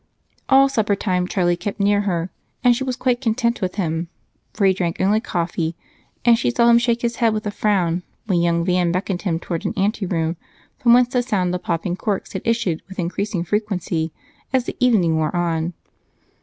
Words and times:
At 0.49 0.65
suppertime 0.71 1.27
Charlie 1.27 1.55
kept 1.55 1.79
near 1.79 2.01
her, 2.01 2.31
and 2.63 2.75
she 2.75 2.83
was 2.83 2.95
quite 2.95 3.21
content 3.21 3.61
with 3.61 3.75
him, 3.75 4.07
for 4.51 4.65
he 4.65 4.73
drank 4.73 4.99
only 4.99 5.19
coffee, 5.21 5.75
and 6.25 6.39
she 6.39 6.49
saw 6.49 6.67
him 6.71 6.79
shake 6.79 7.03
his 7.03 7.17
head 7.17 7.35
with 7.35 7.45
a 7.45 7.51
frown 7.51 8.01
when 8.25 8.41
young 8.41 8.65
Van 8.65 8.91
beckoned 8.91 9.21
him 9.21 9.37
toward 9.39 9.63
an 9.63 9.75
anteroom, 9.77 10.37
from 10.79 10.95
whence 10.95 11.09
the 11.09 11.21
sound 11.21 11.53
of 11.53 11.61
popping 11.61 11.95
corks 11.95 12.33
had 12.33 12.41
issued 12.45 12.81
with 12.89 12.97
increasing 12.97 13.43
frequency 13.43 14.11
as 14.51 14.63
the 14.65 14.75
evening 14.83 15.17
wore 15.17 15.35
on. 15.35 15.73